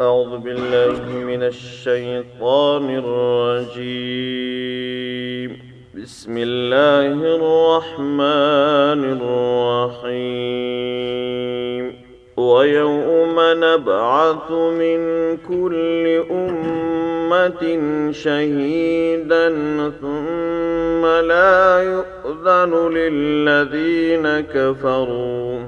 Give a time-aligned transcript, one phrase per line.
[0.00, 5.58] أعوذ بالله من الشيطان الرجيم
[5.94, 11.96] بسم الله الرحمن الرحيم
[12.36, 15.00] ويوم نبعث من
[15.48, 17.62] كل أمة
[18.12, 19.48] شهيدا
[20.00, 25.58] ثم لا يؤذن للذين كفروا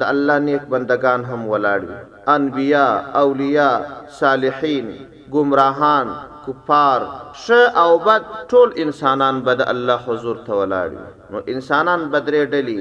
[0.00, 1.98] د الله نیک بندگان هم ولاړ وي
[2.36, 2.86] انبیا
[3.22, 3.76] اولیاء
[4.20, 4.86] صالحین
[5.34, 6.08] گمراهان
[6.46, 7.00] کفار
[7.44, 7.46] ش
[7.82, 12.80] او بد ټول انسانان به د الله حضور ته ولاړ وي نو انسانان بدرې ډلې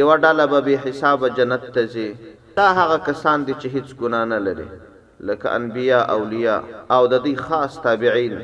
[0.00, 2.08] یو ډله به به حساب جنت ته ځي
[2.56, 4.68] دا هغه کسان دي چې هیڅ ګنا نه لري
[5.28, 6.60] لکه انبیا اولیاء
[6.94, 8.34] او د دې خاص تابعین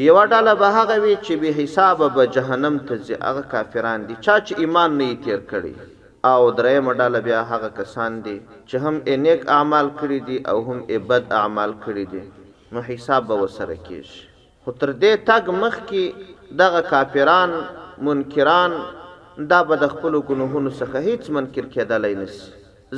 [0.00, 4.14] یو ډاله به هغه وي چې به حساب به جهنم ته ځي هغه کافران دي
[4.24, 5.72] چا چې ایمان نه تیر کړي
[6.24, 10.56] او درې مډاله بیا هغه کسان دي چې هم یې نیک اعمال کړی دي او
[10.68, 12.22] هم یې بد اعمال کړی دي
[12.72, 14.18] نو حساب به وسره کیږي
[14.64, 16.04] خو تر دې تګ مخ کې
[16.64, 17.50] دغه کافران
[18.08, 18.72] منکران
[19.54, 22.46] دا به د خپل ګناهونو څخه هیڅ منکر کېدلای نشي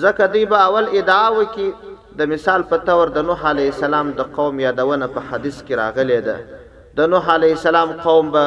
[0.03, 1.73] ځکه دی به اول ادعا وکي
[2.19, 6.21] د مثال په تور د نوح علی السلام د قوم یادونه په حدیث کې راغلې
[6.29, 6.63] ده
[6.99, 8.43] د نوح علی السلام قوم به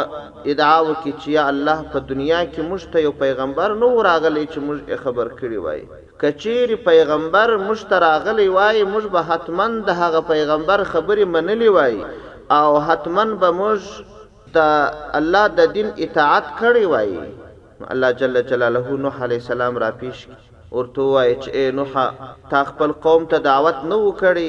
[0.51, 4.59] ادعا وکړي چې یا الله په دنیا کې موږ ته یو پیغمبر نو راغلی چې
[4.67, 5.81] موږ خبر کړي وای
[6.21, 11.95] کچېری پیغمبر موږ ته راغلی وای موږ به حتمن د هغه پیغمبر خبرې منلی وای
[12.57, 13.81] او حتمن به موږ
[14.55, 14.67] ته
[15.19, 17.11] الله د دین اطاعت کړي وای
[17.95, 20.27] الله جل جلاله نوح علی السلام را پیش
[20.75, 21.93] ورته وای چې نوح
[22.55, 24.47] تا خپل قوم ته دعوت نه وکړي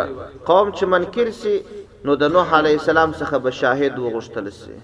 [0.51, 1.55] قوم چې منکر سي
[2.09, 4.77] نو د نوح علی السلام څخه به شاهد وغوښتل سي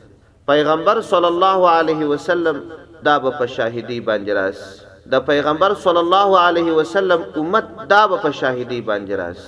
[0.53, 2.59] پیغمبر صلی الله علیه وسلم
[3.05, 4.61] دا به شاهدی باندې راس
[5.15, 9.47] د پیغمبر صلی الله علیه وسلم امت دا به شاهدی باندې راس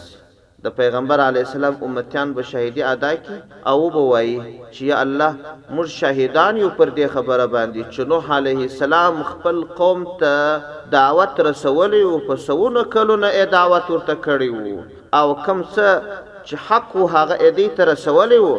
[0.64, 3.34] د پیغمبر علی السلام امتیان به شهیدی ادا کی
[3.72, 5.34] او به وای چې الله
[5.76, 10.62] موږ شهیدان یو پر دې خبره باندې چې نوح علیه السلام خپل قوم ته
[10.98, 14.82] دعوت رسولې او په سونو کلونه ای دعوت ورته کړی وو
[15.22, 15.88] او کم څه
[16.48, 18.58] چې حق وو هغه دې ته رسولې وو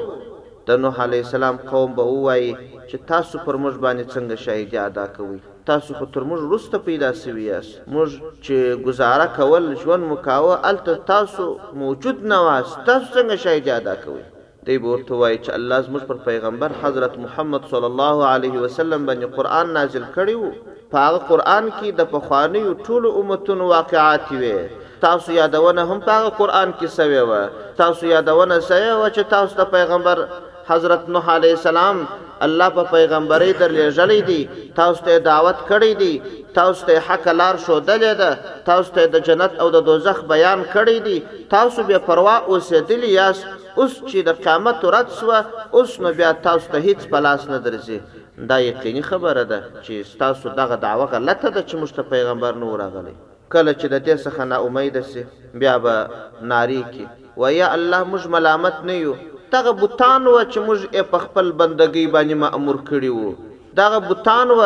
[0.72, 2.48] د نوح علیه السلام قوم به وای
[2.88, 5.38] چې تاسو پر موږ باندې څنګه شهیدی ادا کوئ
[5.70, 8.14] تاسو خو تر موږ وروسته پیدا سوي یاست موږ
[8.46, 11.46] چې گزاره کول ژوند مکاوه الته تاسو
[11.82, 14.18] موجود نه واست تاسو څنګه شاید ادا کوئ
[14.68, 19.36] دی ورته وای چې الله زموږ پر پیغمبر حضرت محمد صلی الله علیه وسلم باندې
[19.38, 24.54] قران نازل کړیو په هغه قران کې د پخوانی ټولو امتونو واقعات وي
[25.06, 27.48] تاسو یادونه هم په قران کې سوي و
[27.82, 30.24] تاسو یادونه سوي و چې تاسو د پیغمبر
[30.72, 32.02] حضرت نوح علیه السلام
[32.46, 36.12] الله په پیغمبري در لېږلې دي تاسو ته دعوت کړی دی
[36.54, 40.62] تاسو ته حق لار شو دلې ده تاسو ته د جنت او د دوزخ بیان
[40.74, 46.12] کړی دی تاسو به پروا اوسېدلی یاست اوس چې د قیامت رات سو اوس نو
[46.20, 51.10] بیا تاسو ته هیڅ پلاس نه درځي دا یقیني خبره ده چې تاسو دغه دعوه
[51.16, 53.14] غلطه ده چې مشت پیغمبر نو راغلی
[53.56, 55.24] کله چې د دې څخه نا امید سي
[55.64, 56.06] بیا به
[56.54, 57.06] ناری کی
[57.42, 59.14] و یا الله مج ملامت نه یو
[59.52, 63.32] تغه بوتان و چې مج په خپل بندګۍ باندې مأمور کړی وو
[63.76, 64.60] دغه بوتان و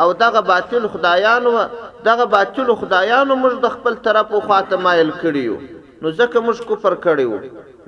[0.00, 1.64] او دغه باطل خدایان و
[2.04, 5.54] دغه باطل خدایانو موږ د خپل طرف خواته مایل کړیو
[6.02, 7.38] نو ځکه موږ کفر کړیو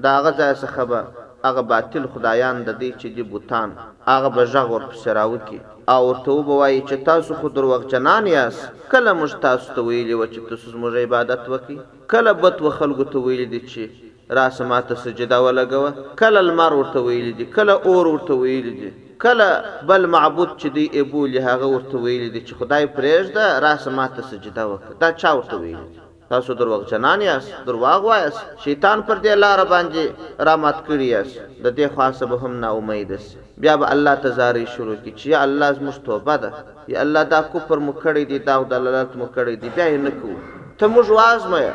[0.07, 1.01] دا هغه ځای څخه به
[1.49, 3.77] هغه باطل خدایان د دې چې دی بوتان
[4.09, 5.61] هغه بژغ ور پسراو کی
[5.95, 10.25] او ته وایي چې تاسو خو دروغ جنان یاست کله مش تاسو ته ویلی و
[10.25, 11.79] چې تاسو موږ عبادت وکي
[12.15, 17.07] کله بت و خلکو ته ویلی دي چې راس ماته سجده ولګوه کله المر ورته
[17.11, 18.93] ویلی دي کله اور ورته ویلی دي
[19.25, 19.47] کله
[19.89, 24.63] بل معبود چې دی ایبولی هغه ورته ویل دي چې خدای پرېږده راس ماته سجده
[24.71, 25.85] وکړه دا چا ورته ویل
[26.33, 31.77] تاسو درواغ جنان یاست درواغ وایاست شیطان پر دې لار باندې رامات کړی یاست د
[31.77, 33.37] دې خاصه به هم نا امید است
[33.67, 36.51] بیا به الله تزاری شروع کی چې الله زموږ توبه ده
[36.95, 40.35] یا الله دا کفر مو کړی دی دا دلالت مو کړی دی بیا یې نکو
[40.83, 41.73] ته موږ وازمه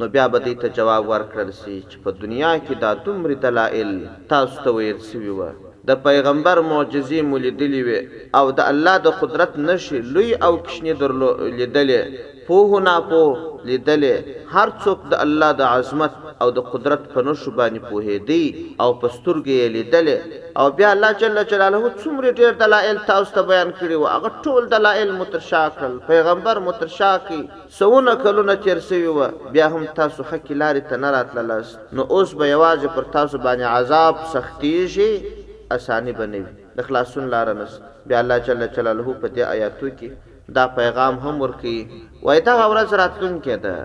[0.00, 3.94] نو بیا به دې ته جواب ورکړل شي چې په دنیا کې دا دومره دلایل
[4.34, 5.50] تاسو ته ویل شوی و
[5.88, 7.98] د پیغمبر معجزې مولیدلې وي
[8.38, 13.22] او د الله د قدرت نشي لوی او کشنی درلو لیدلې په نه په
[13.68, 14.14] لیدلې
[14.54, 18.40] هر څوک د الله د عظمت او د قدرت په نشو باندې په دی
[18.82, 20.18] او پسترګې لیدلې
[20.60, 24.68] او بیا الله جل جلاله څومره ډېر دلایل تاسو ته بیان کړي وو هغه ټول
[24.74, 27.40] دلایل مترشا کړل پیغمبر مترشا کی
[27.80, 32.38] سونه کلونه تیر سوی و بیا هم تاسو حق لارې ته نه راتلل نو اوس
[32.38, 37.72] به یوازې پر تاسو باندې عذاب سختیږي اسانی بنوي د خلاصون لار نس
[38.08, 40.08] بیا الله جل جلاله په دې آیاتو کې
[40.58, 41.76] دا پیغام هم ورکي
[42.26, 43.76] وای دا ورځ راتلون کې ده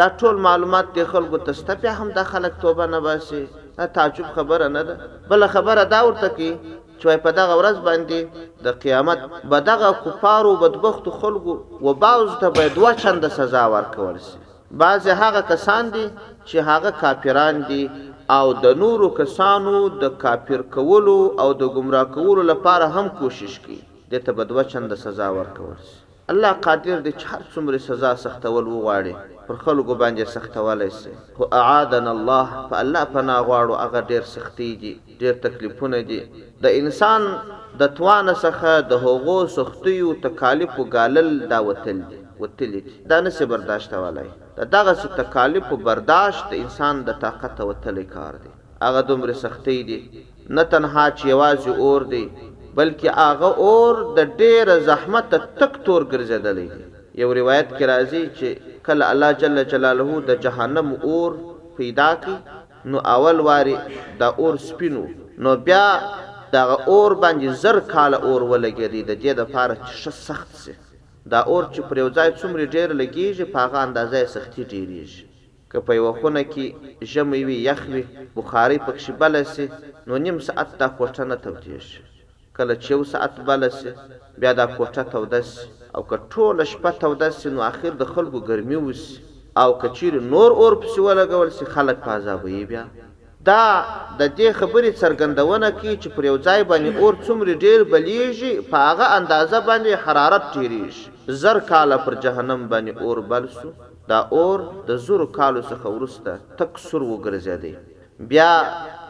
[0.00, 3.42] دا ټول معلومات د خلکو تسته په هم د خلک توبه نه باسي
[3.80, 4.94] دا تعجب خبره نه ده
[5.32, 6.50] بل خبره دا ورته کې
[7.00, 8.20] چې په دغه ورځ باندې
[8.64, 9.20] د قیامت
[9.54, 11.54] به دغه کفارو بدبخت خلکو
[11.86, 14.38] و باز ته به دوه چنده سزا ورکول شي
[14.82, 16.04] بعض هغه کسان دي
[16.44, 17.82] چې هغه کافران دي
[18.38, 23.76] او د نورو کسانو د کافر کولو او د گمراه کولو لپاره هم کوشش کی
[24.12, 25.80] د ته بدو چند سزا ورکول
[26.34, 29.14] الله قادر د چهار څومره سزا سختول وغواړي
[29.48, 34.92] پر خلکو باندې سختولای سي خو اعاذنا الله فالله پنا غواړو هغه ډیر سختی دي
[35.22, 36.20] ډیر تکلیفونه دي
[36.66, 37.28] د انسان
[37.84, 42.80] د توان څخه د هوغو سختیو تکالیف او غالل دا وتل دي وتلی
[43.12, 47.70] دا نه سي برداشت والای دا دغه څه تکالیف او برداشت انسان د طاقت او
[47.84, 48.50] تلی کار دی
[48.86, 49.98] هغه دومره سختي دی
[50.56, 52.24] نه تنها چې یوازې اور دی
[52.78, 56.90] بلکې هغه اور د ډېر زحمت تک تور ګرځیدلې
[57.22, 61.38] یو روایت کې راځي چې کله الله جل جلاله د جهنم اور
[61.80, 63.76] پیدا کړي نو اول واری
[64.22, 65.04] د اور سپینو
[65.46, 65.84] نو بیا
[66.54, 70.74] دغه اور باندې زر کال اور ولګېدی د دې د فارچ سخت سي
[71.30, 75.24] دا اور چې پر یو ځای څومره ډیر لګیږي په هغه اندازې سختی ډیریږي
[75.70, 76.64] که په یو خونه کې
[77.12, 78.04] ژمی وي یخ وي
[78.38, 79.66] بخاري پکښې بله سي
[80.06, 82.00] نو نیم ساعت دا کوټه نه تودې شي
[82.56, 83.90] کله چې یو ساعت بله سي
[84.40, 85.62] بیا دا کوټه توده سي
[85.96, 89.14] او که ټوله شپه توده سي نو اخر د خلکو ګرمي وسي
[89.62, 92.84] او که چیرې نور اور پسې ولګول سي خلک په عذابوي بیا
[93.48, 93.62] دا
[94.20, 98.76] د دې خبرې څرګندونه کوي چې پر یو ځای باندې اور څومره ډیر بلیږي په
[98.88, 103.68] هغه اندازه باندې حرارت ډیریږي زر کال پر جهنم باندې اور بل سو
[104.12, 104.58] دا اور
[104.92, 107.74] د زر کال څخه ورسته تکسر وګرځي
[108.30, 108.50] بیا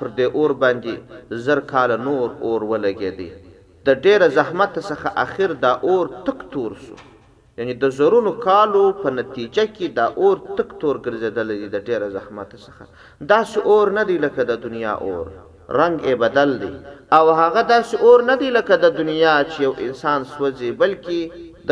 [0.00, 0.94] پر دې اور باندې
[1.44, 3.28] زر کال نور اور ولګي دی
[3.86, 6.94] د ډیره زحمت څخه اخر دا اور تک تور سو
[7.58, 12.08] یعنی د زرونو کالو په نتیجه کې دا اور تک تور ګرځیدل دي د ډیره
[12.16, 12.84] زحمت څخه
[13.32, 13.40] دا
[13.72, 15.24] اور نه دی لکه د دنیا اور
[15.80, 16.72] رنگ یې بدل دی
[17.18, 21.18] او هغه دا اور نه دی لکه د دنیا چې یو انسان سوځي بلکې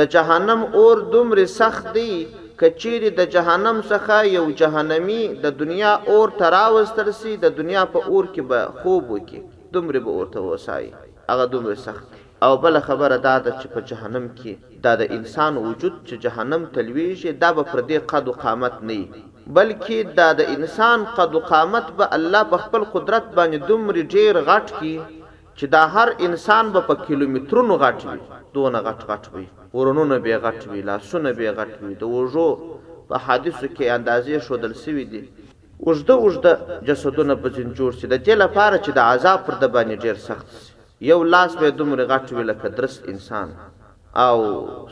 [0.00, 2.12] د جهنم اور دومره سخت دی
[2.60, 8.24] کچېری د جهنم څخه یو جهنمی د دنیا اور تراوستر سي د دنیا په اور
[8.32, 9.42] کې به خوب وکي
[9.76, 10.90] دومره به اور ته وسای
[11.32, 14.52] هغه دومره سخت او بل خبره دا ده چې په جهنم کې
[14.84, 18.98] دا د انسان وجود چې جهنم تلويږي دا به پر دې قد او قامت نه
[19.56, 24.34] بلکې دا د انسان قد او قامت به الله په خپل قدرت باندې دومره ډیر
[24.48, 24.94] غټ کی
[25.58, 28.20] چې دا هر انسان به په کیلومترونو غټ وي
[28.54, 32.48] دونه غټ غټ وي ورونونه به غټ وي لاسونه به غټ وي د وژو
[33.08, 35.22] په حادثو کې اندازې شودل سوي دي
[35.88, 36.52] وژده وژده
[36.88, 37.48] جسدونه په
[37.78, 40.69] جوړ شي د دې لپاره چې د عذاب پر د باندې ډیر سخت شي
[41.08, 43.48] یو لاس به دومره غټ وی لکه درست انسان
[44.26, 44.36] او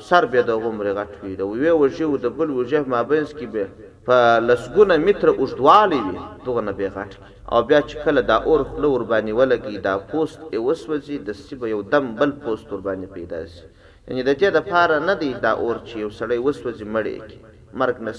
[0.09, 3.65] سر به د عمر غټ وی د وی وجه د بل وجه مابینس کې به
[4.07, 4.17] په
[4.49, 7.13] لسګونه متر اوږدوالی وي دغه نه به غټ
[7.53, 11.31] او بیا چې کله دا اور خلو ور باندې ولګي دا پوست ای وسوځي د
[11.45, 13.63] سیبه یو دم بل پوست ور باندې پیدا شي
[14.07, 17.37] یعنی د دې د فار نه دی دا اور چې یو سړی وسوځي مړی کی
[17.81, 18.19] مرګ نس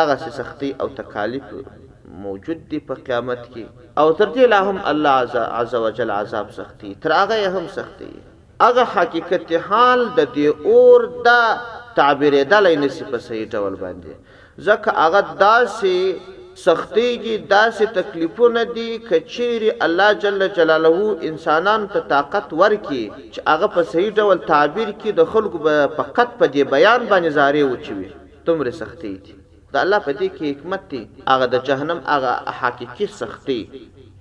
[0.00, 1.46] دغه سختی او تکالیف
[2.24, 3.62] موجود دی په قیامت کې
[4.00, 8.10] او تر دې لا هم الله عز وجل عذاب سختی تر هغه هم سختی
[8.64, 11.42] هغه حقیقت حال د دې اور دا
[11.96, 16.32] تعبیر د لای نسی په صحیح ډول باندې ځکه هغه داسې
[16.64, 23.70] سختی کی داسې تکلیفونه دي کچیر الله جل جلاله انسانان ته طاقت ورکي چې هغه
[23.78, 28.44] په صحیح ډول تعبیر کې د خلکو په فقط په دې بیان باندې زارې وچوي
[28.50, 29.34] تمره سختی دي
[29.74, 30.98] د الله په دې کې حکمت دی
[31.34, 33.60] هغه د جهنم هغه حقيقي سختي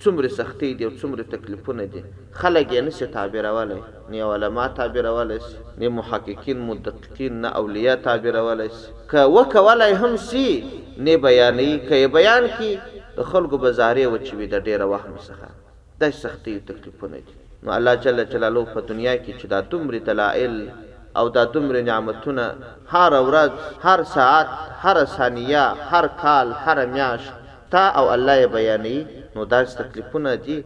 [0.04, 2.02] څومره سختي دی او څومره تکلیفونه دي
[2.42, 3.78] خلک یې نشي تعبیرولای
[4.14, 10.48] نه علما تعبیرولای شي نه محققین مدققین نه اولیاء تعبیرولای شي که وکولای هم شي
[11.06, 12.72] نه بیانې کوي بیان کی
[13.18, 15.52] د خلکو بازارې و چې وي د ډیره وخت مسخه
[16.04, 20.58] د سختي تکلیفونه دي نو الله جل جلاله په دنیا کې چې دا دومره دلایل
[21.18, 22.46] او دا دومره نعمتونه
[22.96, 23.52] هر ورځ
[23.86, 24.48] هر ساعت
[24.84, 27.24] هر ثانیه هر کال هر میاش
[27.72, 28.98] تا او الله یې بیانې
[29.36, 30.58] نو دا تکلیفونه دي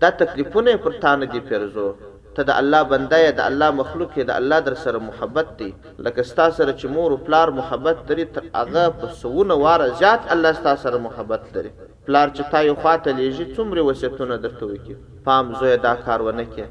[0.00, 1.88] دا تکلیفونه پر تا نه دي پیرزو
[2.36, 5.70] ته د الله بنده یې د الله مخلوق یې د الله در سره محبت دی
[6.04, 10.30] لکه ستا سره چې مور او پلار محبت لري تر هغه په سونه واره زیات
[10.34, 11.72] الله ستا سره محبت لري
[12.06, 14.96] پلار چې تا یو خواته لیږي څومره وصیتونه درته وکړي
[15.26, 16.64] پام زوی دا کار ونه کې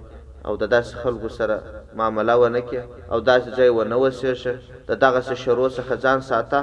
[0.47, 2.79] او د داس خلکو سره معامله ونه کې
[3.11, 4.53] او داسې ځای ونه وسېشه
[4.89, 6.57] د دغه شرو څخه ځان ساته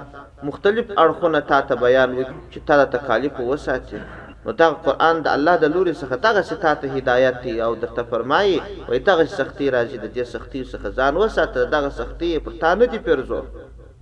[0.51, 3.99] مختلف اړخونه تا ته بیان وکړي چې تا د تکالیف وساتي
[4.45, 8.57] نو دا قران د الله د لوري څخه تاغه ستاته هدایت دی او درته فرمایي
[8.89, 12.99] وې تاغه سختی راځي د دې سختی څخه ځان وساته دغه سختی په تانه دي
[13.07, 13.43] پرزو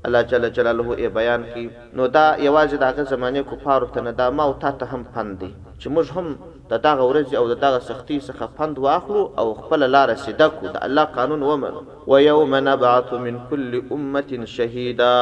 [0.07, 1.65] الله جل جلاله یې بیان کی
[1.97, 5.51] نو دا یوازې دغه زمانه کفار ته نه دا ما او تا ته هم پندي
[5.81, 6.27] چې موږ هم
[6.71, 10.65] د دغه ورځ او د دغه سختی څخه پند واخلو او خپل لار سیده کو
[10.75, 11.75] د الله قانون ومن
[12.11, 14.23] و یوم نبعث من كل امه
[14.57, 15.15] شهیدا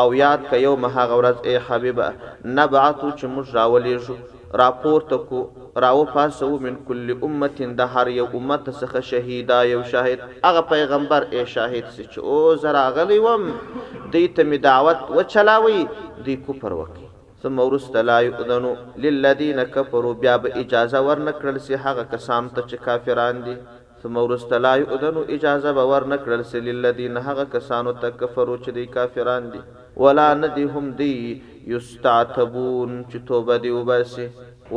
[0.00, 2.08] او یاد ک یوم هغه ورځ ای حبیبه
[2.58, 3.94] نبعث چې موږ راولې
[4.62, 5.40] راپور ته کو
[5.84, 11.22] راو پاسو من کل امه د هر یو امت څخه شهیدا یو شاهد هغه پیغمبر
[11.32, 13.42] ای شاهد چې او زراغلی وم
[14.16, 15.78] دیت می دعوت و چلاوي
[16.24, 17.07] دی کو پر وکي
[17.42, 18.70] ثم ورست لا يؤذنو
[19.04, 23.52] للذين كفروا بیا به اجازه ورنکړل سي هغه کسان ته چې کافران دي
[24.04, 28.86] ثم ورست لا يؤذنو اجازه به ورنکړل سي للذين هغه کسانو ته کفرو چې دي
[28.96, 29.60] کافران دي
[30.06, 31.12] ولا ندهم دي
[31.74, 34.26] يستعتبون چې توبه دي وباسي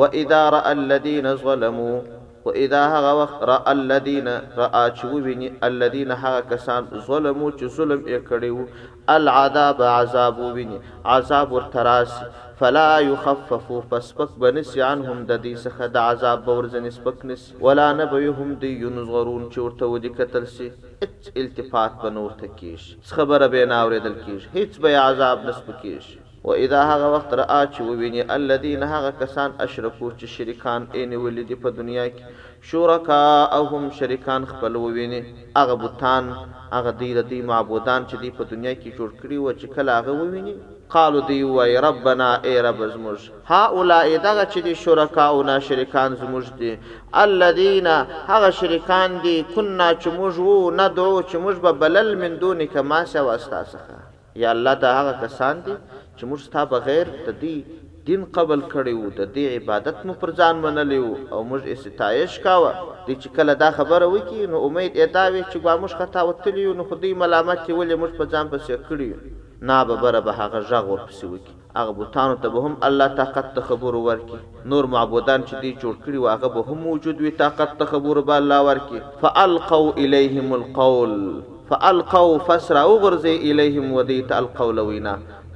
[0.03, 1.98] واذا را الذين ظلموا
[2.46, 4.27] واذا هغه وخت را الذين
[4.62, 10.80] را چوبني الذين هغه کسان ظلمو چې ظلم یې کړیو العذاب عذاب وبني
[11.18, 12.15] عذاب ورتراس
[12.62, 18.50] فلا يخفف فسبك بنس عنهم د دې څخه د عذاب بورزن سپک نس ولا نبيهم
[18.63, 22.84] دي ينظرون چورته ودی قتل سي هیڅ التفات بنور تکیش
[23.15, 26.10] خبره به نه اوریدل کیش هیڅ به عذاب نس پکیش
[26.50, 31.58] و اذا هغه وخت را چې وویني الذين هغه کسان اشرکو چې شریکان عین ولدي
[31.65, 33.22] په دنیا کې شرکا
[33.60, 35.24] اوهم شریکان خپل وویني
[35.58, 36.30] هغه بوتان
[36.77, 40.20] هغه دی د معبودان چې دی په دنیا کې جوړ کړی و چې کله هغه
[40.22, 40.56] وویني
[40.93, 46.45] قالو دی وای ربنا ای رب زموج ها اولای دغه چې دی شرکاونا شریکان زموج
[46.60, 46.75] دی
[47.24, 47.88] الذین
[48.27, 52.65] هغه شریکان دی کنا چې موږ وو نه دو چې موږ به بلل من دون
[52.74, 53.95] کما سه واسطه څخه
[54.43, 55.75] یا الله دا هغه کسان دی
[56.17, 57.55] چې موږ ستا بغیر د دې
[58.07, 62.39] دین قبل کړی وو د دې عبادت مو پر ځان منلی وو او موږ استایش
[62.48, 66.67] کاوه د چې کله دا خبره وکي نو امید اته وي چې ګاموش خطا وتلی
[66.81, 70.60] نو خدای ملامت چې ولې موږ په ځان پسې کړی نه به بره به هغه
[70.70, 74.41] ژغ ورپسې وکړي هغه بوتانو ته به هم الله طاقت ته خبرو ورکړي
[74.72, 78.22] نور معبودان چې دوی جوړ کړي وو هغه به هم موجود وي طاقت ته خبرو
[78.30, 81.13] به الله ورکړي فالقوا الیهم القول
[81.70, 85.13] فالقوا فسر اوغرزي الیهم ودیت القول وینا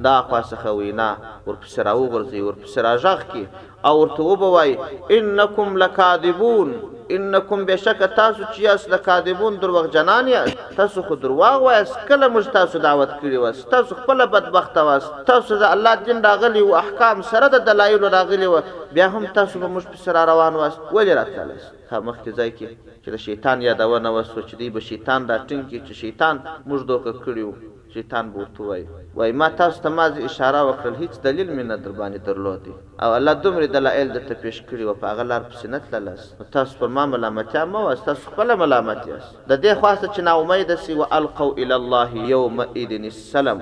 [0.09, 1.09] دا خاصه وینا
[1.47, 3.45] ورپسې راوغرزي ورپسې راژغ کی
[3.85, 4.75] او ورته وبوي
[5.19, 6.77] انکم لکاذبون
[7.17, 12.45] انکم بشک تاسو چې یاست کاذبون دروغ جنان یاست تاسو خو دروغ وایست کله مج
[12.57, 17.21] تاسو دعوت کړی وست تاسو خپل بدبخت وست تاسو د الله دین راغلی او احکام
[17.29, 18.61] سره د دلایل راغلی و
[18.95, 21.51] بیا هم تاسو به مج سره روان وست ولې راتلل
[21.89, 25.79] خامخ کې ځای کې چې شیطان یادونه وسو چې دی به شیطان دا ټینګ کې
[25.87, 27.55] چې شیطان مج دوک کړیو
[27.95, 28.83] شیطان بوته وای
[29.17, 32.73] وای ما تاسو ته ماز اشاره وکړل هیڅ دلیل مې نه در باندې درلودي
[33.03, 36.21] او الله دومره دلایل درته پیش کړی و په غلار پسې نه تللس
[36.59, 40.31] تاسو پر ما ملامت ما او تاسو خپل ملامت یاست د دې خاصه چې نا
[40.45, 43.59] امید سي او القوا الى الله يوم اذن السلام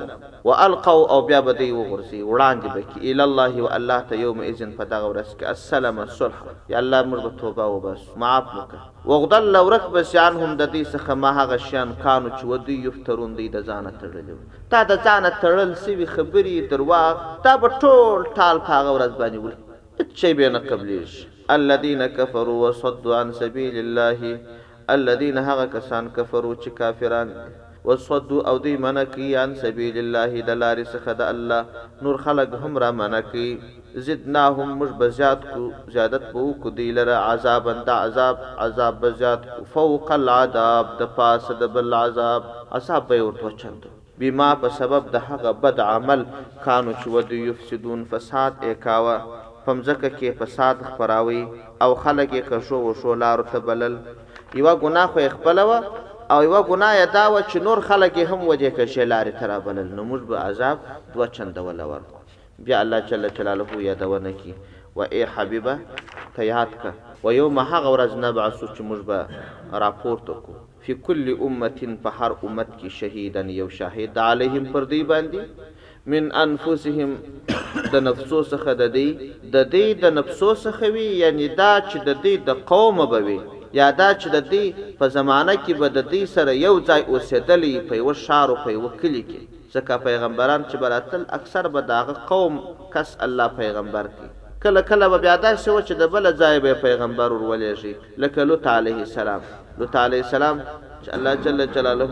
[0.50, 4.84] والقوا او بیا بدی وغورځي وړاندې بکی ال الله او الله ته یوم اذن په
[4.94, 6.40] دغه ورځ کې السلام صلح
[6.74, 8.82] یا الله مرغ توبه او بس معاف وکړه
[9.12, 13.32] وغدل لو رکب شان هم د دې څخه ما هغه شان کانو چې ودی یفترون
[13.40, 14.36] دی د ځان تړلو
[14.76, 17.14] تا د ځان تړل سی خبري درواغ
[17.48, 19.56] تا په ټول ټال په هغه ورځ باندې ول
[20.18, 21.20] چې به نه قبلیش
[21.62, 24.40] الذين كفروا وصدوا عن سبيل الله
[24.98, 27.52] الذين هغه کسان کفرو چې کافران دي
[27.88, 32.54] وصدو او دی منع کی عن سبیل الله د لارې څخه د الله نور خلق
[32.66, 33.48] هم را منع کی
[34.10, 35.63] زدناهم مش بزیات کو
[35.96, 41.50] زیادت بو کو دی لره عذاب اند عذاب عذاب بزیات کو فوق العذاب د پاس
[41.63, 42.48] د بل عذاب
[42.80, 43.90] عذاب به ورته چند
[44.24, 46.25] بما په سبب د هغه بد عمل
[46.63, 49.18] کانو چې ودی یفسدون فساد اکاوه
[49.66, 51.44] پمځکه کې فساد خپراوي
[51.82, 54.00] او خلک یې کښو وشو لار ته بلل
[54.63, 55.84] یو ګناه خو خپل و
[56.32, 60.22] او یو ګناه دا و چې نور خلک هم وجه کې شلارې ترابلل نو موږ
[60.27, 60.80] به عذاب
[61.15, 62.20] دو چند ولا ورکو
[62.68, 64.53] بیا الله جل جلاله یادونه کی
[64.98, 65.74] و ای حبیبه
[66.36, 66.92] ته یاد کا
[67.24, 69.25] و یوم هغه ورځ نه بعثو چې موږ به
[69.86, 71.70] راپورت کو فی کل امه
[72.03, 75.42] په هر امت کې شهیدن یو شاهد علیهم پر دی باندې
[76.13, 77.18] من انفسهم
[77.94, 82.22] د نفسو څخه د دی د دی د نفسو څخه وی یعنی دا چې د
[82.27, 83.39] دی د قوم بوي
[83.80, 87.72] یا دا چې د دې په زمانہ کې به د دې سره یو ځای اوسېدلی
[87.89, 89.42] په یو شار او په یو کلی کې
[89.75, 92.56] ځکه پیغمبران چې براتل اکثر به داغه قوم
[92.94, 94.27] کس الله پیغمبر کې
[94.65, 97.94] کله کله به بیا دا شو چې د بل ځای به پیغمبر ورولېږي
[98.25, 99.42] لکه لوط علیه السلام
[99.82, 100.58] لوط علیه السلام
[101.03, 102.12] چې الله جل جلاله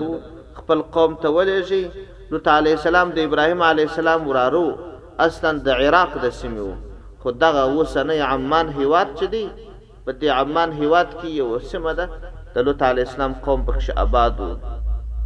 [0.60, 1.84] خپل قوم ته ولېږي
[2.34, 4.68] لوط علیه السلام د ابراهیم علیه السلام ورارو
[5.32, 6.70] اصلا د عراق د سیمه
[7.24, 9.46] خو دغه وسنه عمان هیواد چدي
[10.05, 12.05] په دې عمان هیواد کې یو سیمه ده
[12.53, 14.51] د لوط علی اسلام قوم پکښې آباد و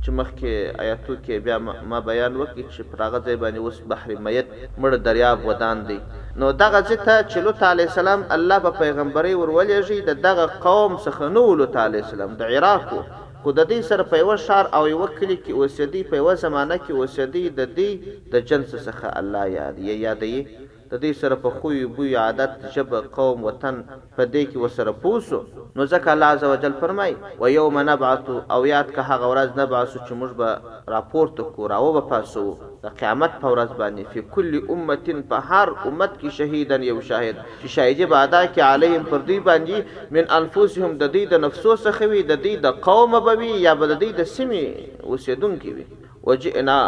[0.03, 0.51] چې مخکې
[0.83, 1.57] آیاتو کې بیا
[1.91, 4.47] ما بیان وکړ چې پر هغه ځای باندې اوس بحر میت
[4.81, 5.99] مړ دریاب ودان دی
[6.43, 11.31] نو دغه ځته چې لوط علی السلام الله په پیغمبري ورولېږي د دغه قوم څخه
[11.37, 13.01] نو لوط علی السلام د عراق و
[13.43, 16.77] خو د دې سره په یو شار او یو کلی کې اوسېدي په یو زمانہ
[16.85, 20.64] کې اوسېدي د دې د جنس څخه الله یاد یادې
[20.95, 23.75] د دې سره په خوې بوې عادت جب قوم وطن
[24.17, 25.39] په دې کې وسره پوسو
[25.77, 30.13] نو ځکه الله عزوجل فرمای و یوم نبعث او یاد که هغه ورځ نبعثو چې
[30.19, 30.49] موږ به
[30.93, 32.43] راپورته کو راو به پاسو
[32.83, 37.37] د قیامت په ورځ باندې په کل امه په هر امت کې شهیدن یو شاهد
[37.61, 42.03] چې شایجه بادا کې علیهم پر دې باندې من انفسهم د دې د نفسو څخه
[42.13, 44.65] وي د دې د قوم بوي یا بد دې د سیمې
[45.11, 45.85] اوسیدونکو وي
[46.31, 46.79] وجئنا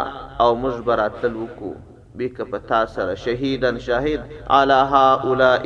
[0.46, 1.72] او مجبرات تلوکو
[2.18, 4.20] بیک پتا سره شهیدن شاهد
[4.50, 5.64] علی هؤلاء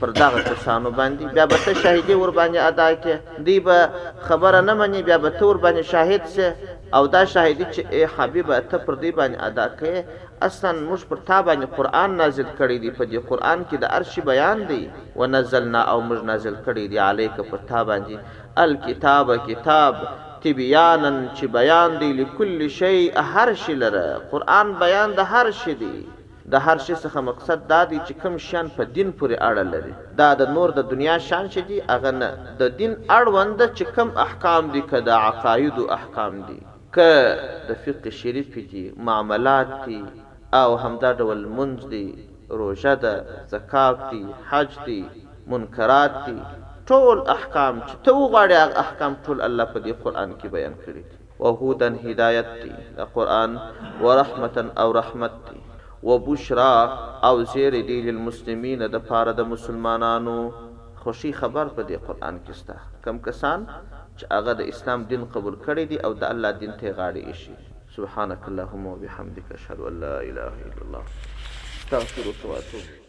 [0.00, 3.88] پر دغه کسانو باندې بیا به ته شهیدی ور باندې ادا کې دی به
[4.30, 6.56] خبره نه مني بیا به تور باندې شاهد سه
[6.98, 10.04] او دا شاهدی چې ای حبیبه ته پر دی باندې ادا کې
[10.48, 14.20] اصلا موږ پر تا باندې قران نازل کړی دی په دې قران کې د ارشی
[14.30, 14.82] بیان دی
[15.22, 18.16] ونزلنا او موږ نازل کړی دی علیک پر تا باندې
[18.64, 19.94] الکتاب کتاب
[20.46, 22.98] تبیانا چې بیان دی لكل شی
[23.32, 25.94] هر شی لره قران بیان د هر شی دی
[26.52, 29.94] د هر شي څخه مقصد دا دی چې کوم شان په دین پورې اړه لري
[30.20, 32.28] دا د نور د دنیا شان شي دی اغه نه
[32.60, 36.58] د دین اړوند چې کوم احکام دي کدا عقاید او احکام دي
[36.98, 37.08] ک
[37.70, 39.98] د فقه شریف دي معاملات دي
[40.62, 42.06] او همدا ډول منځ دي
[42.62, 43.14] روژه ده
[43.56, 45.00] زکات دي حج دي
[45.54, 46.38] منکرات دي
[46.90, 51.24] ټول احکام چې ته وغواړې احکام ټول الله په دې قران کې بیان کړی دي
[51.44, 53.56] وهودن هدایت دی د قران
[54.02, 55.58] ورحمتن او رحمت دی
[56.10, 56.74] وبشرا
[57.28, 60.36] او زیر دی للمسلمین د پاره د مسلمانانو
[61.04, 65.56] خوشی خبر په دې قران کې سته کم کسان چې هغه د اسلام دین قبول
[65.66, 67.56] کړی دي او د الله دین ته غاړي شي
[67.98, 71.02] سبحانك اللهم وبحمدك اشهد ان لا اله الا الله
[71.48, 73.02] استغفرك واتوب